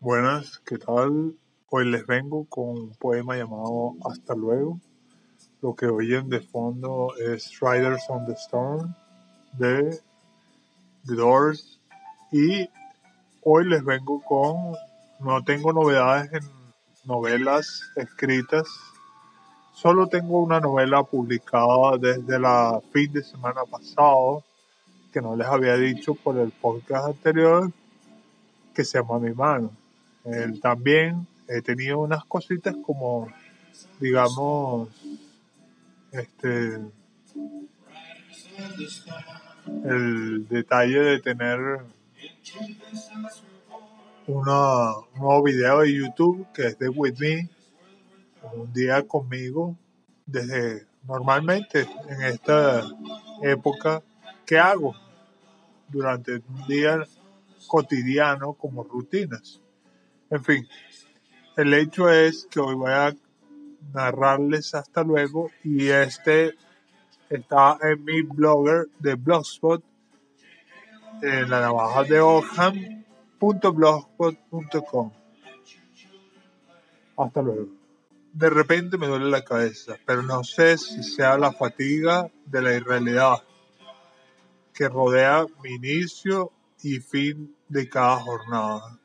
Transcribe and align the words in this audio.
Buenas, 0.00 0.60
¿qué 0.64 0.78
tal? 0.78 1.34
Hoy 1.70 1.90
les 1.90 2.06
vengo 2.06 2.44
con 2.44 2.68
un 2.68 2.94
poema 3.00 3.36
llamado 3.36 3.96
Hasta 4.08 4.32
luego. 4.36 4.78
Lo 5.60 5.74
que 5.74 5.86
oyen 5.86 6.28
de 6.28 6.38
fondo 6.38 7.16
es 7.16 7.58
Riders 7.58 8.04
on 8.08 8.24
the 8.24 8.34
Storm 8.34 8.94
de 9.54 9.98
The 11.04 11.14
Doors. 11.16 11.80
Y 12.30 12.70
hoy 13.42 13.68
les 13.68 13.84
vengo 13.84 14.22
con, 14.22 14.76
no 15.18 15.42
tengo 15.42 15.72
novedades 15.72 16.32
en 16.32 16.48
novelas 17.04 17.82
escritas, 17.96 18.68
solo 19.74 20.06
tengo 20.06 20.40
una 20.40 20.60
novela 20.60 21.02
publicada 21.02 21.98
desde 21.98 22.38
la 22.38 22.80
fin 22.92 23.12
de 23.12 23.24
semana 23.24 23.62
pasado, 23.68 24.44
que 25.12 25.20
no 25.20 25.34
les 25.34 25.48
había 25.48 25.74
dicho 25.74 26.14
por 26.14 26.38
el 26.38 26.52
podcast 26.52 27.06
anterior, 27.06 27.72
que 28.72 28.84
se 28.84 28.98
llama 28.98 29.18
Mi 29.18 29.34
Mano 29.34 29.72
también 30.60 31.26
he 31.48 31.62
tenido 31.62 32.00
unas 32.00 32.24
cositas 32.24 32.74
como, 32.84 33.28
digamos, 34.00 34.88
este, 36.12 36.80
el 39.84 40.48
detalle 40.48 41.00
de 41.00 41.20
tener 41.20 41.58
una, 44.26 44.96
un 44.96 45.20
nuevo 45.20 45.42
video 45.42 45.80
de 45.80 45.94
YouTube 45.94 46.46
que 46.52 46.66
es 46.66 46.78
de 46.78 46.88
With 46.88 47.18
Me, 47.18 47.48
un 48.54 48.72
día 48.72 49.02
conmigo, 49.02 49.76
desde 50.26 50.86
normalmente 51.06 51.88
en 52.08 52.22
esta 52.22 52.82
época, 53.42 54.02
¿qué 54.44 54.58
hago? 54.58 54.94
Durante 55.88 56.34
un 56.34 56.66
día 56.66 57.02
cotidiano 57.66 58.52
como 58.52 58.84
rutinas. 58.84 59.60
En 60.30 60.44
fin, 60.44 60.68
el 61.56 61.72
hecho 61.72 62.10
es 62.10 62.46
que 62.50 62.60
hoy 62.60 62.74
voy 62.74 62.92
a 62.92 63.16
narrarles 63.94 64.74
hasta 64.74 65.02
luego 65.02 65.50
y 65.64 65.88
este 65.88 66.54
está 67.30 67.78
en 67.82 68.04
mi 68.04 68.20
blogger 68.22 68.88
de 68.98 69.14
Blogspot 69.14 69.82
en 71.22 71.48
la 71.48 71.62
navaja 71.62 72.04
de 72.04 72.20
Oldham.blogspot.com. 72.20 75.12
Hasta 77.16 77.42
luego. 77.42 77.68
De 78.32 78.50
repente 78.50 78.98
me 78.98 79.06
duele 79.06 79.30
la 79.30 79.44
cabeza, 79.44 79.96
pero 80.04 80.20
no 80.22 80.44
sé 80.44 80.76
si 80.76 81.02
sea 81.02 81.38
la 81.38 81.52
fatiga 81.52 82.30
de 82.44 82.62
la 82.62 82.74
irrealidad 82.74 83.42
que 84.74 84.86
rodea 84.88 85.46
mi 85.62 85.70
inicio 85.74 86.52
y 86.82 86.98
fin 87.00 87.56
de 87.68 87.88
cada 87.88 88.18
jornada 88.18 88.98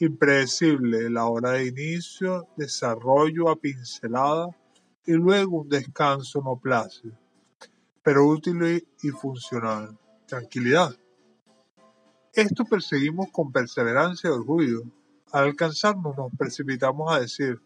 impredecible 0.00 1.10
la 1.10 1.26
hora 1.26 1.52
de 1.52 1.66
inicio, 1.66 2.48
desarrollo 2.56 3.50
a 3.50 3.56
pincelada 3.56 4.48
y 5.04 5.12
luego 5.12 5.60
un 5.60 5.68
descanso 5.68 6.40
no 6.42 6.56
plácido, 6.56 7.14
pero 8.02 8.26
útil 8.26 8.82
y 9.02 9.08
funcional. 9.10 9.96
Tranquilidad. 10.26 10.96
Esto 12.32 12.64
perseguimos 12.64 13.28
con 13.30 13.52
perseverancia 13.52 14.30
y 14.30 14.32
orgullo. 14.32 14.84
Al 15.32 15.44
alcanzarnos 15.44 16.16
nos 16.16 16.32
precipitamos 16.36 17.12
a 17.12 17.20
decir, 17.20 17.60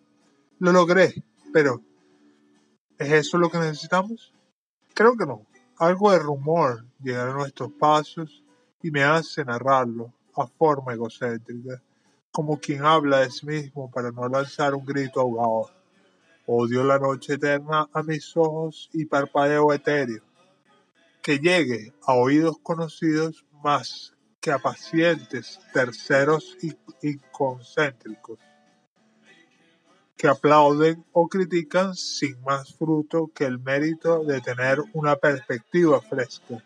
lo 0.59 0.73
logré, 0.73 1.23
pero 1.53 1.83
¿es 2.98 3.13
eso 3.13 3.39
lo 3.39 3.48
que 3.48 3.59
necesitamos? 3.59 4.33
Creo 4.93 5.17
que 5.17 5.27
no. 5.27 5.47
Algo 5.77 6.11
de 6.11 6.19
rumor 6.19 6.85
llega 7.01 7.31
a 7.31 7.33
nuestros 7.33 7.71
pasos 7.73 8.43
y 8.83 8.91
me 8.91 9.05
hace 9.05 9.45
narrarlo 9.45 10.13
a 10.35 10.47
forma 10.47 10.95
egocéntrica 10.95 11.81
como 12.35 12.59
quien 12.59 12.85
habla 12.85 13.21
de 13.21 13.31
sí 13.31 13.47
mismo 13.47 13.89
para 13.93 14.11
no 14.11 14.29
lanzar 14.29 14.75
un 14.75 14.85
grito 14.85 15.21
ahogado. 15.21 15.71
Odio 16.47 16.83
la 16.83 16.99
noche 16.99 17.35
eterna 17.35 17.89
a 17.93 18.03
mis 18.03 18.37
ojos 18.37 18.91
y 18.93 19.05
parpadeo 19.05 19.73
etéreo. 19.73 20.20
Que 21.23 21.39
llegue 21.39 21.92
a 22.03 22.14
oídos 22.14 22.58
conocidos 22.61 23.45
más 23.63 24.14
que 24.41 24.51
a 24.51 24.58
pacientes 24.58 25.61
terceros 25.73 26.57
y, 26.61 26.75
concéntricos, 27.31 28.41
que 30.17 30.27
aplauden 30.27 31.05
o 31.13 31.29
critican 31.29 31.95
sin 31.95 32.42
más 32.42 32.75
fruto 32.75 33.31
que 33.33 33.45
el 33.45 33.61
mérito 33.61 34.25
de 34.25 34.41
tener 34.41 34.81
una 34.92 35.14
perspectiva 35.14 36.01
fresca. 36.01 36.64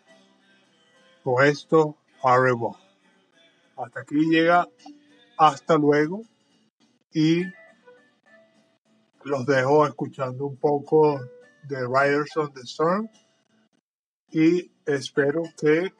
Con 1.23 1.45
esto, 1.45 1.95
arriba. 2.23 2.71
Hasta 3.77 3.99
aquí 3.99 4.15
llega 4.31 4.67
hasta 5.39 5.77
luego 5.77 6.21
y 7.13 7.43
los 9.23 9.45
dejo 9.45 9.87
escuchando 9.87 10.45
un 10.45 10.57
poco 10.57 11.17
de 11.63 11.77
Riders 11.87 12.35
on 12.35 12.53
the 12.53 12.61
Storm 12.63 13.07
y 14.31 14.69
espero 14.85 15.43
que 15.57 15.93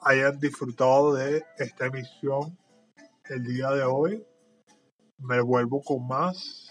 hayan 0.00 0.38
disfrutado 0.38 1.14
de 1.14 1.42
esta 1.56 1.86
emisión 1.86 2.58
el 3.30 3.44
día 3.44 3.70
de 3.70 3.84
hoy. 3.84 4.26
Me 5.16 5.40
vuelvo 5.40 5.80
con 5.82 6.06
más 6.06 6.68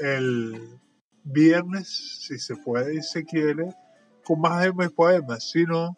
el 0.00 0.80
viernes, 1.22 2.26
si 2.26 2.38
se 2.40 2.56
puede 2.56 2.96
y 2.96 3.02
se 3.02 3.24
quiere, 3.24 3.68
con 4.24 4.40
más 4.40 4.64
de 4.64 4.72
mis 4.72 4.90
poemas. 4.90 5.50
Si 5.50 5.64
no, 5.64 5.96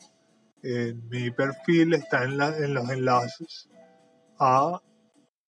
en 0.63 1.09
mi 1.09 1.31
perfil 1.31 1.95
está 1.95 2.25
en, 2.25 2.41
en 2.41 2.75
los 2.75 2.91
enlaces 2.91 3.71
a 4.39 4.81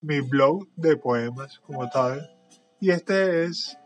mi 0.01 0.21
blog 0.21 0.67
de 0.77 0.97
poemas 0.97 1.59
como 1.61 1.89
tal. 1.89 2.31
Y 2.81 2.91
este 2.91 3.45
es 3.45 3.77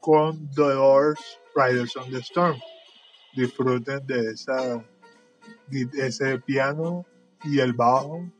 con 0.00 0.48
The 0.50 0.74
Doors 0.74 1.40
Riders 1.54 1.96
on 1.96 2.10
the 2.10 2.18
Storm. 2.18 2.58
Disfruten 3.34 4.06
de 4.06 4.30
esa 4.32 4.84
ese 5.94 6.38
piano 6.40 7.04
y 7.44 7.60
el 7.60 7.72
bajo. 7.72 8.30